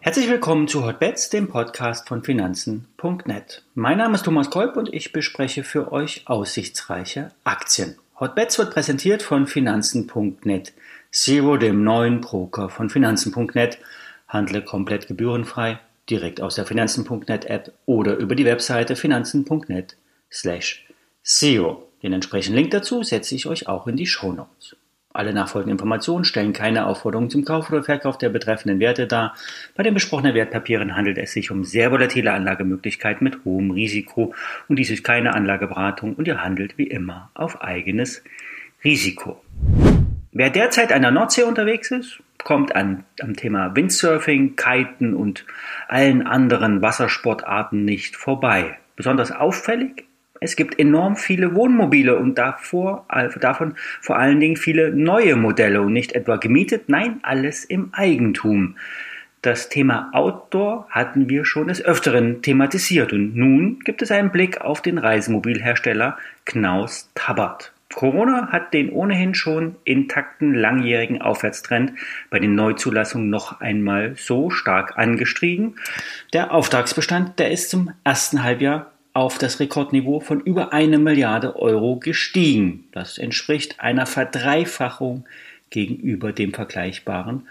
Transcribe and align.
Herzlich 0.00 0.28
willkommen 0.28 0.68
zu 0.68 0.84
Hotbets, 0.84 1.30
dem 1.30 1.48
Podcast 1.48 2.08
von 2.08 2.22
Finanzen.net. 2.22 3.64
Mein 3.74 3.98
Name 3.98 4.14
ist 4.14 4.24
Thomas 4.24 4.50
Kolb 4.50 4.76
und 4.76 4.92
ich 4.92 5.12
bespreche 5.12 5.64
für 5.64 5.92
euch 5.92 6.22
aussichtsreiche 6.26 7.30
Aktien. 7.42 7.96
Hotbets 8.20 8.58
wird 8.58 8.72
präsentiert 8.72 9.22
von 9.22 9.46
Finanzen.net. 9.46 10.72
Zero, 11.10 11.56
dem 11.56 11.82
neuen 11.84 12.20
Broker 12.20 12.68
von 12.68 12.90
Finanzen.net. 12.90 13.78
Handle 14.28 14.62
komplett 14.62 15.08
gebührenfrei, 15.08 15.80
direkt 16.10 16.40
aus 16.40 16.54
der 16.56 16.66
Finanzen.net 16.66 17.46
App 17.46 17.72
oder 17.86 18.16
über 18.16 18.34
die 18.34 18.44
Webseite 18.44 18.96
finanzen.net 18.96 19.96
slash 20.30 20.86
Zero. 21.22 21.88
Den 22.04 22.12
entsprechenden 22.12 22.58
Link 22.58 22.70
dazu 22.70 23.02
setze 23.02 23.34
ich 23.34 23.46
euch 23.46 23.66
auch 23.66 23.86
in 23.86 23.96
die 23.96 24.04
Show 24.04 24.30
Notes. 24.30 24.76
Alle 25.14 25.32
nachfolgenden 25.32 25.78
Informationen 25.78 26.26
stellen 26.26 26.52
keine 26.52 26.84
Aufforderung 26.86 27.30
zum 27.30 27.46
Kauf 27.46 27.70
oder 27.70 27.82
Verkauf 27.82 28.18
der 28.18 28.28
betreffenden 28.28 28.78
Werte 28.78 29.06
dar. 29.06 29.34
Bei 29.74 29.82
den 29.82 29.94
besprochenen 29.94 30.34
Wertpapieren 30.34 30.96
handelt 30.96 31.16
es 31.16 31.32
sich 31.32 31.50
um 31.50 31.64
sehr 31.64 31.90
volatile 31.90 32.34
Anlagemöglichkeiten 32.34 33.24
mit 33.24 33.42
hohem 33.46 33.70
Risiko 33.70 34.34
und 34.68 34.78
dies 34.78 34.90
ist 34.90 35.02
keine 35.02 35.32
Anlageberatung 35.32 36.14
und 36.14 36.28
ihr 36.28 36.42
handelt 36.42 36.76
wie 36.76 36.88
immer 36.88 37.30
auf 37.32 37.62
eigenes 37.62 38.22
Risiko. 38.84 39.42
Wer 40.32 40.50
derzeit 40.50 40.92
an 40.92 41.00
der 41.00 41.10
Nordsee 41.10 41.44
unterwegs 41.44 41.90
ist, 41.90 42.18
kommt 42.36 42.76
an, 42.76 43.04
am 43.22 43.34
Thema 43.34 43.74
Windsurfing, 43.74 44.56
Kiten 44.56 45.14
und 45.14 45.46
allen 45.88 46.26
anderen 46.26 46.82
Wassersportarten 46.82 47.82
nicht 47.82 48.14
vorbei. 48.14 48.76
Besonders 48.94 49.32
auffällig 49.32 50.04
es 50.44 50.56
gibt 50.56 50.78
enorm 50.78 51.16
viele 51.16 51.54
Wohnmobile 51.54 52.16
und 52.16 52.36
davor, 52.36 53.06
davon 53.40 53.74
vor 54.00 54.18
allen 54.18 54.40
Dingen 54.40 54.56
viele 54.56 54.90
neue 54.90 55.36
Modelle 55.36 55.80
und 55.80 55.92
nicht 55.92 56.12
etwa 56.12 56.36
gemietet, 56.36 56.88
nein, 56.88 57.18
alles 57.22 57.64
im 57.64 57.88
Eigentum. 57.92 58.76
Das 59.40 59.68
Thema 59.68 60.10
Outdoor 60.12 60.86
hatten 60.90 61.28
wir 61.28 61.44
schon 61.44 61.68
des 61.68 61.84
Öfteren 61.84 62.42
thematisiert 62.42 63.12
und 63.12 63.36
nun 63.36 63.80
gibt 63.80 64.02
es 64.02 64.10
einen 64.10 64.30
Blick 64.30 64.60
auf 64.60 64.80
den 64.80 64.98
Reisemobilhersteller 64.98 66.16
Knaus 66.44 67.10
Tabbert. 67.14 67.72
Corona 67.94 68.48
hat 68.50 68.74
den 68.74 68.90
ohnehin 68.90 69.34
schon 69.34 69.76
intakten 69.84 70.54
langjährigen 70.54 71.22
Aufwärtstrend 71.22 71.92
bei 72.28 72.38
den 72.38 72.54
Neuzulassungen 72.54 73.30
noch 73.30 73.60
einmal 73.60 74.14
so 74.16 74.50
stark 74.50 74.98
angestiegen. 74.98 75.76
Der 76.32 76.52
Auftragsbestand, 76.52 77.38
der 77.38 77.50
ist 77.50 77.70
zum 77.70 77.92
ersten 78.02 78.42
Halbjahr 78.42 78.90
auf 79.14 79.38
das 79.38 79.60
Rekordniveau 79.60 80.20
von 80.20 80.40
über 80.40 80.72
eine 80.72 80.98
Milliarde 80.98 81.56
Euro 81.56 81.96
gestiegen. 81.96 82.88
Das 82.92 83.16
entspricht 83.16 83.80
einer 83.80 84.06
Verdreifachung 84.06 85.24
gegenüber 85.70 86.32
dem 86.32 86.52
vergleichbaren 86.52 87.46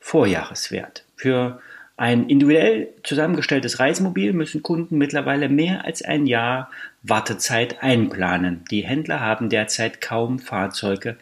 Vorjahreswert. 0.00 1.04
Für 1.16 1.60
ein 1.96 2.28
individuell 2.28 2.88
zusammengestelltes 3.02 3.80
Reisemobil 3.80 4.32
müssen 4.32 4.62
Kunden 4.62 4.96
mittlerweile 4.96 5.48
mehr 5.48 5.84
als 5.84 6.02
ein 6.02 6.26
Jahr 6.26 6.70
Wartezeit 7.02 7.82
einplanen. 7.82 8.64
Die 8.70 8.82
Händler 8.82 9.18
haben 9.18 9.50
derzeit 9.50 10.00
kaum 10.00 10.38
Fahrzeuge 10.38 11.16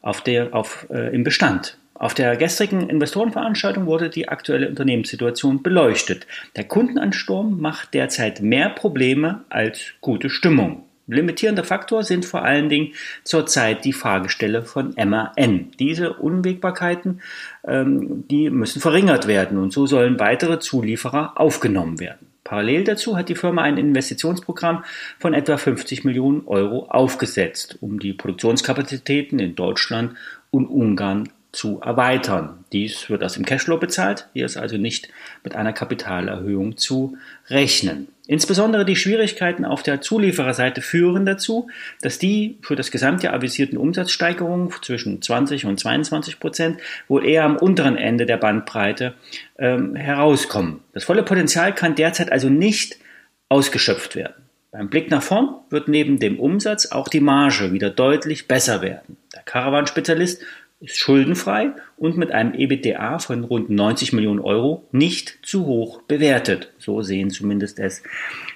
auf 0.00 0.22
der, 0.22 0.54
auf, 0.54 0.86
äh, 0.90 1.14
im 1.14 1.24
Bestand. 1.24 1.76
Auf 1.94 2.12
der 2.12 2.36
gestrigen 2.36 2.88
Investorenveranstaltung 2.90 3.86
wurde 3.86 4.10
die 4.10 4.28
aktuelle 4.28 4.68
Unternehmenssituation 4.68 5.62
beleuchtet. 5.62 6.26
Der 6.56 6.64
Kundenansturm 6.64 7.60
macht 7.60 7.94
derzeit 7.94 8.40
mehr 8.40 8.68
Probleme 8.68 9.44
als 9.48 9.92
gute 10.00 10.28
Stimmung. 10.28 10.84
Limitierender 11.06 11.64
Faktor 11.64 12.02
sind 12.02 12.24
vor 12.24 12.42
allen 12.42 12.68
Dingen 12.68 12.94
zurzeit 13.24 13.84
die 13.84 13.92
Fahrgestelle 13.92 14.62
von 14.62 14.94
MAN. 14.96 15.70
Diese 15.78 16.14
Unwägbarkeiten, 16.14 17.20
ähm, 17.66 18.24
die 18.28 18.48
müssen 18.48 18.80
verringert 18.80 19.26
werden 19.26 19.58
und 19.58 19.72
so 19.72 19.86
sollen 19.86 20.18
weitere 20.18 20.58
Zulieferer 20.60 21.34
aufgenommen 21.36 22.00
werden. 22.00 22.26
Parallel 22.42 22.84
dazu 22.84 23.16
hat 23.16 23.28
die 23.28 23.34
Firma 23.34 23.62
ein 23.62 23.78
Investitionsprogramm 23.78 24.84
von 25.18 25.32
etwa 25.32 25.56
50 25.56 26.04
Millionen 26.04 26.46
Euro 26.46 26.86
aufgesetzt, 26.86 27.78
um 27.80 27.98
die 27.98 28.12
Produktionskapazitäten 28.12 29.38
in 29.38 29.54
Deutschland 29.54 30.14
und 30.50 30.66
Ungarn 30.66 31.28
zu 31.54 31.80
erweitern. 31.80 32.64
Dies 32.72 33.08
wird 33.08 33.22
aus 33.22 33.34
dem 33.34 33.44
Cashflow 33.44 33.78
bezahlt. 33.78 34.28
Hier 34.32 34.44
ist 34.44 34.56
also 34.56 34.76
nicht 34.76 35.08
mit 35.42 35.54
einer 35.54 35.72
Kapitalerhöhung 35.72 36.76
zu 36.76 37.16
rechnen. 37.48 38.08
Insbesondere 38.26 38.84
die 38.84 38.96
Schwierigkeiten 38.96 39.64
auf 39.64 39.82
der 39.82 40.00
Zuliefererseite 40.00 40.80
führen 40.80 41.26
dazu, 41.26 41.68
dass 42.00 42.18
die 42.18 42.58
für 42.62 42.74
das 42.74 42.90
Gesamtjahr 42.90 43.34
avisierten 43.34 43.76
Umsatzsteigerungen 43.76 44.72
zwischen 44.82 45.20
20 45.20 45.66
und 45.66 45.78
22 45.78 46.40
Prozent 46.40 46.80
wohl 47.06 47.26
eher 47.26 47.44
am 47.44 47.56
unteren 47.56 47.96
Ende 47.96 48.24
der 48.24 48.38
Bandbreite 48.38 49.14
ähm, 49.58 49.94
herauskommen. 49.94 50.80
Das 50.92 51.04
volle 51.04 51.22
Potenzial 51.22 51.74
kann 51.74 51.94
derzeit 51.94 52.32
also 52.32 52.48
nicht 52.48 52.96
ausgeschöpft 53.50 54.16
werden. 54.16 54.44
Beim 54.74 54.88
Blick 54.88 55.08
nach 55.08 55.22
vorn 55.22 55.54
wird 55.70 55.86
neben 55.86 56.18
dem 56.18 56.40
Umsatz 56.40 56.86
auch 56.86 57.06
die 57.06 57.20
Marge 57.20 57.72
wieder 57.72 57.90
deutlich 57.90 58.48
besser 58.48 58.82
werden. 58.82 59.18
Der 59.32 59.42
Caravan-Spezialist 59.42 60.42
ist 60.80 60.98
schuldenfrei 60.98 61.72
und 61.96 62.16
mit 62.16 62.30
einem 62.30 62.52
EBITDA 62.54 63.18
von 63.18 63.44
rund 63.44 63.70
90 63.70 64.12
Millionen 64.12 64.40
Euro 64.40 64.86
nicht 64.92 65.38
zu 65.42 65.66
hoch 65.66 66.02
bewertet. 66.02 66.72
So 66.78 67.02
sehen 67.02 67.30
zumindest 67.30 67.78
es 67.78 68.02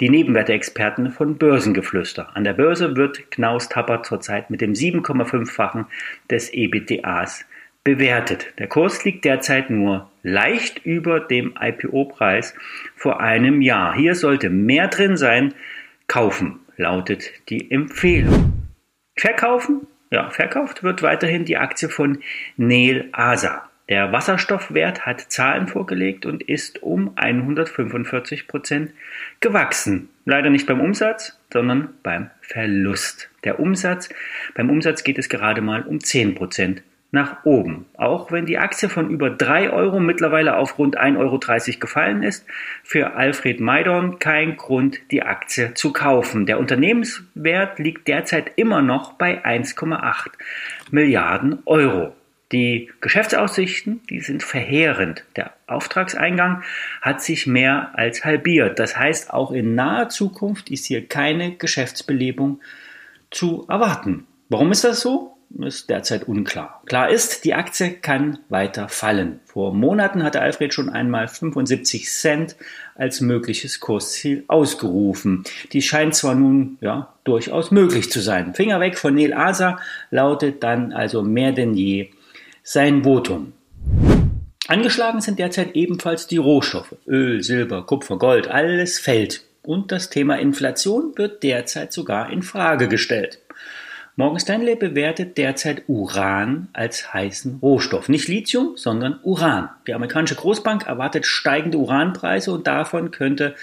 die 0.00 0.08
Nebenwerteexperten 0.08 1.10
von 1.10 1.36
Börsengeflüster. 1.36 2.36
An 2.36 2.44
der 2.44 2.52
Börse 2.52 2.96
wird 2.96 3.30
Knaus 3.30 3.68
Tapper 3.68 4.02
zurzeit 4.02 4.50
mit 4.50 4.60
dem 4.60 4.72
7,5-fachen 4.72 5.86
des 6.30 6.52
EBITDAs 6.52 7.44
bewertet. 7.84 8.54
Der 8.58 8.68
Kurs 8.68 9.04
liegt 9.04 9.24
derzeit 9.24 9.70
nur 9.70 10.10
leicht 10.22 10.84
über 10.84 11.18
dem 11.20 11.54
IPO-Preis 11.60 12.54
vor 12.94 13.20
einem 13.20 13.60
Jahr. 13.60 13.96
Hier 13.96 14.14
sollte 14.14 14.50
mehr 14.50 14.88
drin 14.88 15.16
sein. 15.16 15.54
Kaufen 16.06 16.60
lautet 16.76 17.32
die 17.48 17.70
Empfehlung. 17.70 18.52
Verkaufen 19.16 19.86
ja, 20.12 20.28
verkauft 20.30 20.82
wird 20.82 21.02
weiterhin 21.02 21.46
die 21.46 21.56
Aktie 21.56 21.88
von 21.88 22.18
Nel 22.56 23.08
Asa. 23.12 23.68
Der 23.88 24.12
Wasserstoffwert 24.12 25.06
hat 25.06 25.32
Zahlen 25.32 25.66
vorgelegt 25.66 26.26
und 26.26 26.42
ist 26.42 26.82
um 26.82 27.12
145 27.16 28.46
Prozent 28.46 28.92
gewachsen. 29.40 30.10
Leider 30.24 30.50
nicht 30.50 30.66
beim 30.66 30.80
Umsatz, 30.80 31.38
sondern 31.52 31.94
beim 32.02 32.30
Verlust. 32.42 33.30
Der 33.42 33.58
Umsatz, 33.58 34.10
beim 34.54 34.70
Umsatz 34.70 35.02
geht 35.02 35.18
es 35.18 35.28
gerade 35.28 35.62
mal 35.62 35.82
um 35.82 35.98
10 35.98 36.34
Prozent 36.34 36.82
nach 37.12 37.44
oben. 37.44 37.84
Auch 37.96 38.32
wenn 38.32 38.46
die 38.46 38.58
Aktie 38.58 38.88
von 38.88 39.10
über 39.10 39.30
3 39.30 39.70
Euro 39.70 40.00
mittlerweile 40.00 40.56
auf 40.56 40.78
rund 40.78 40.98
1,30 40.98 41.18
Euro 41.18 41.38
gefallen 41.78 42.22
ist, 42.22 42.46
für 42.82 43.14
Alfred 43.14 43.60
Maidon 43.60 44.18
kein 44.18 44.56
Grund, 44.56 44.98
die 45.10 45.22
Aktie 45.22 45.74
zu 45.74 45.92
kaufen. 45.92 46.46
Der 46.46 46.58
Unternehmenswert 46.58 47.78
liegt 47.78 48.08
derzeit 48.08 48.52
immer 48.56 48.80
noch 48.80 49.12
bei 49.12 49.44
1,8 49.44 50.30
Milliarden 50.90 51.58
Euro. 51.66 52.14
Die 52.50 52.90
Geschäftsaussichten, 53.00 54.00
die 54.08 54.20
sind 54.20 54.42
verheerend. 54.42 55.24
Der 55.36 55.52
Auftragseingang 55.66 56.62
hat 57.02 57.22
sich 57.22 57.46
mehr 57.46 57.90
als 57.94 58.24
halbiert. 58.24 58.78
Das 58.78 58.96
heißt, 58.96 59.32
auch 59.32 59.52
in 59.52 59.74
naher 59.74 60.08
Zukunft 60.08 60.70
ist 60.70 60.86
hier 60.86 61.06
keine 61.06 61.56
Geschäftsbelebung 61.56 62.60
zu 63.30 63.66
erwarten. 63.68 64.26
Warum 64.48 64.70
ist 64.70 64.84
das 64.84 65.00
so? 65.00 65.31
Ist 65.60 65.90
derzeit 65.90 66.28
unklar. 66.28 66.82
Klar 66.86 67.10
ist, 67.10 67.44
die 67.44 67.54
Aktie 67.54 67.92
kann 67.92 68.38
weiter 68.48 68.88
fallen. 68.88 69.40
Vor 69.44 69.74
Monaten 69.74 70.22
hatte 70.22 70.40
Alfred 70.40 70.72
schon 70.72 70.88
einmal 70.88 71.28
75 71.28 72.10
Cent 72.10 72.56
als 72.94 73.20
mögliches 73.20 73.80
Kursziel 73.80 74.44
ausgerufen. 74.48 75.44
Die 75.72 75.82
scheint 75.82 76.14
zwar 76.14 76.34
nun 76.34 76.78
ja 76.80 77.12
durchaus 77.24 77.70
möglich 77.70 78.10
zu 78.10 78.20
sein. 78.20 78.54
Finger 78.54 78.80
weg 78.80 78.98
von 78.98 79.14
Neil 79.14 79.34
Asa 79.34 79.78
lautet 80.10 80.62
dann 80.62 80.92
also 80.92 81.22
mehr 81.22 81.52
denn 81.52 81.74
je 81.74 82.10
sein 82.62 83.04
Votum. 83.04 83.52
Angeschlagen 84.68 85.20
sind 85.20 85.38
derzeit 85.38 85.74
ebenfalls 85.74 86.28
die 86.28 86.36
Rohstoffe. 86.36 86.94
Öl, 87.06 87.42
Silber, 87.42 87.84
Kupfer, 87.84 88.16
Gold, 88.16 88.48
alles 88.48 88.98
fällt. 88.98 89.42
Und 89.62 89.92
das 89.92 90.10
Thema 90.10 90.38
Inflation 90.38 91.12
wird 91.16 91.42
derzeit 91.42 91.92
sogar 91.92 92.30
in 92.30 92.42
Frage 92.42 92.88
gestellt. 92.88 93.40
Morgan 94.14 94.40
Stanley 94.40 94.76
bewertet 94.76 95.38
derzeit 95.38 95.84
Uran 95.86 96.68
als 96.74 97.14
heißen 97.14 97.60
Rohstoff. 97.62 98.10
Nicht 98.10 98.28
Lithium, 98.28 98.76
sondern 98.76 99.18
Uran. 99.22 99.70
Die 99.86 99.94
amerikanische 99.94 100.34
Großbank 100.34 100.86
erwartet 100.86 101.24
steigende 101.24 101.78
Uranpreise 101.78 102.52
und 102.52 102.66
davon 102.66 103.10
könnte 103.10 103.54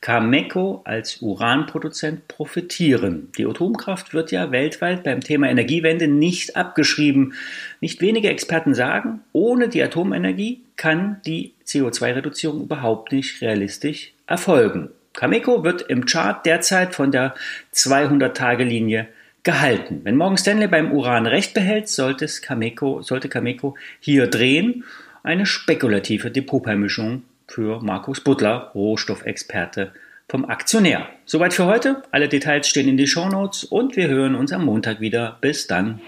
Cameco 0.00 0.80
als 0.84 1.20
Uranproduzent 1.20 2.26
profitieren. 2.26 3.30
Die 3.36 3.44
Atomkraft 3.44 4.14
wird 4.14 4.32
ja 4.32 4.50
weltweit 4.50 5.04
beim 5.04 5.20
Thema 5.20 5.50
Energiewende 5.50 6.08
nicht 6.08 6.56
abgeschrieben. 6.56 7.34
Nicht 7.82 8.00
wenige 8.00 8.30
Experten 8.30 8.72
sagen, 8.72 9.20
ohne 9.34 9.68
die 9.68 9.82
Atomenergie 9.82 10.62
kann 10.76 11.20
die 11.26 11.52
CO2-Reduzierung 11.66 12.62
überhaupt 12.62 13.12
nicht 13.12 13.42
realistisch 13.42 14.14
erfolgen. 14.26 14.88
Cameco 15.12 15.64
wird 15.64 15.82
im 15.82 16.06
Chart 16.06 16.46
derzeit 16.46 16.94
von 16.94 17.12
der 17.12 17.34
200-Tage-Linie 17.74 19.08
gehalten. 19.42 20.00
Wenn 20.04 20.16
Morgan 20.16 20.36
Stanley 20.36 20.68
beim 20.68 20.92
Uran 20.92 21.26
recht 21.26 21.54
behält, 21.54 21.88
sollte 21.88 22.26
Cameco, 22.42 23.02
sollte 23.02 23.28
Cameco 23.28 23.76
hier 24.00 24.26
drehen. 24.26 24.84
Eine 25.22 25.46
spekulative 25.46 26.30
Depotbeimischung 26.30 27.22
für 27.46 27.80
Markus 27.82 28.20
Butler, 28.20 28.70
Rohstoffexperte 28.74 29.92
vom 30.28 30.44
Aktionär. 30.44 31.08
Soweit 31.24 31.54
für 31.54 31.64
heute. 31.64 32.02
Alle 32.10 32.28
Details 32.28 32.68
stehen 32.68 32.88
in 32.88 32.96
die 32.96 33.06
Shownotes 33.06 33.64
und 33.64 33.96
wir 33.96 34.08
hören 34.08 34.34
uns 34.34 34.52
am 34.52 34.64
Montag 34.64 35.00
wieder. 35.00 35.38
Bis 35.40 35.66
dann. 35.66 36.00